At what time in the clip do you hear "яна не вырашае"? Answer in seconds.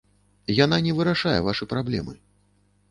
0.59-1.37